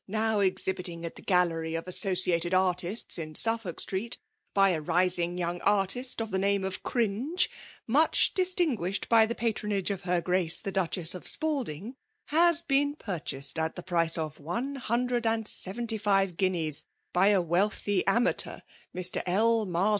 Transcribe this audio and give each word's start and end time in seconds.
HiU/' 0.09 0.13
now 0.13 0.37
Rihfl>itmg 0.39 1.05
at 1.05 1.13
the 1.13 1.21
gallery 1.21 1.73
c^ 1.73 1.79
aled 2.41 2.49
Artista 2.53 3.19
in 3.19 3.35
Suffolk 3.35 3.79
Street, 3.79 4.17
bjr 4.55 4.83
axiangyoirag 4.83 5.61
artist 5.61 6.19
of 6.19 6.31
the 6.31 6.39
name 6.39 6.63
of 6.63 6.81
Cringe* 6.81 7.47
nusdi 7.87 8.31
diBtra* 8.55 8.77
gnbhed 8.79 9.07
by 9.09 9.27
the 9.27 9.35
patronage 9.35 9.91
of 9.91 10.01
her 10.01 10.19
Omte 10.23 10.63
the 10.63 10.71
Duchess 10.71 11.13
of 11.13 11.27
Spalding, 11.27 11.97
has 12.29 12.61
been 12.61 12.95
pnichaied 12.95 13.59
at 13.59 13.75
the 13.75 13.83
price 13.83 14.17
of 14.17 14.39
one 14.39 14.73
hundred 14.77 15.25
aad 15.27 15.47
seventy 15.47 15.99
fiva 15.99 16.33
guineaa 16.35 16.81
by 17.13 17.27
a 17.27 17.39
wealthy 17.39 18.03
amateur, 18.07 18.61
Mr. 18.95 19.21
li. 19.27 19.69
Mars* 19.69 19.89